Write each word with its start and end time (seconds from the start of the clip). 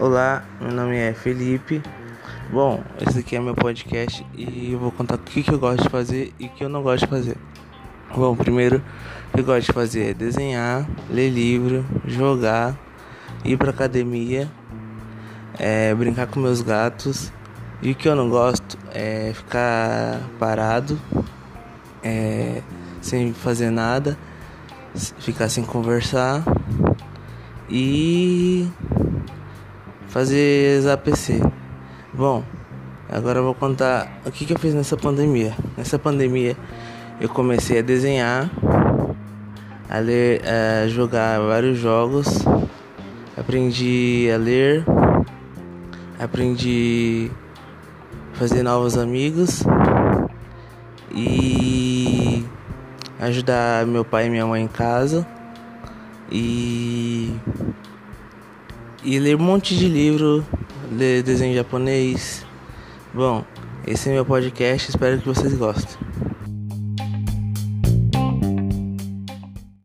Olá, 0.00 0.44
meu 0.60 0.70
nome 0.70 0.96
é 0.96 1.12
Felipe. 1.12 1.82
Bom, 2.52 2.84
esse 3.00 3.18
aqui 3.18 3.34
é 3.34 3.40
meu 3.40 3.56
podcast 3.56 4.24
e 4.32 4.72
eu 4.72 4.78
vou 4.78 4.92
contar 4.92 5.16
o 5.16 5.18
que, 5.18 5.42
que 5.42 5.50
eu 5.50 5.58
gosto 5.58 5.82
de 5.82 5.88
fazer 5.88 6.32
e 6.38 6.46
o 6.46 6.50
que 6.50 6.62
eu 6.62 6.68
não 6.68 6.84
gosto 6.84 7.02
de 7.02 7.10
fazer. 7.10 7.36
Bom, 8.14 8.36
primeiro, 8.36 8.80
que 9.34 9.40
eu 9.40 9.44
gosto 9.44 9.66
de 9.66 9.72
fazer 9.72 10.10
é 10.10 10.14
desenhar, 10.14 10.88
ler 11.10 11.30
livro, 11.30 11.84
jogar, 12.06 12.78
ir 13.44 13.56
pra 13.56 13.70
academia, 13.70 14.48
é, 15.58 15.92
brincar 15.96 16.28
com 16.28 16.38
meus 16.38 16.62
gatos. 16.62 17.32
E 17.82 17.90
o 17.90 17.94
que 17.96 18.08
eu 18.08 18.14
não 18.14 18.30
gosto 18.30 18.78
é 18.94 19.32
ficar 19.34 20.20
parado, 20.38 20.96
é, 22.04 22.62
sem 23.02 23.32
fazer 23.32 23.70
nada, 23.70 24.16
ficar 25.18 25.48
sem 25.48 25.64
conversar 25.64 26.44
e 27.68 28.66
fazer 30.08 30.88
APC. 30.88 31.40
Bom, 32.12 32.42
agora 33.08 33.38
eu 33.38 33.44
vou 33.44 33.54
contar 33.54 34.20
o 34.26 34.30
que, 34.30 34.44
que 34.44 34.52
eu 34.52 34.58
fiz 34.58 34.74
nessa 34.74 34.96
pandemia. 34.96 35.54
Nessa 35.76 35.98
pandemia 35.98 36.56
eu 37.20 37.28
comecei 37.28 37.78
a 37.78 37.82
desenhar, 37.82 38.50
a 39.88 39.98
ler, 39.98 40.42
a 40.44 40.88
jogar 40.88 41.40
vários 41.40 41.78
jogos, 41.78 42.26
aprendi 43.36 44.28
a 44.32 44.36
ler, 44.36 44.84
aprendi 46.18 47.30
a 48.34 48.38
fazer 48.38 48.62
novos 48.62 48.96
amigos 48.96 49.62
e 51.12 52.44
ajudar 53.20 53.86
meu 53.86 54.04
pai 54.04 54.26
e 54.26 54.30
minha 54.30 54.46
mãe 54.46 54.62
em 54.62 54.68
casa 54.68 55.26
e 56.30 57.34
e 59.02 59.18
ler 59.18 59.36
um 59.36 59.42
monte 59.42 59.76
de 59.76 59.88
livro, 59.88 60.44
ler 60.90 61.22
desenho 61.22 61.54
japonês. 61.54 62.44
Bom, 63.12 63.44
esse 63.86 64.08
é 64.08 64.12
meu 64.12 64.24
podcast, 64.24 64.90
espero 64.90 65.18
que 65.18 65.26
vocês 65.26 65.54
gostem. 65.54 65.96